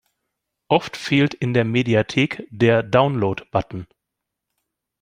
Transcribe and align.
Oft 0.67 0.97
fehlt 0.97 1.35
in 1.35 1.53
der 1.53 1.63
Mediathek 1.63 2.47
der 2.49 2.81
Download-Button. 2.81 3.85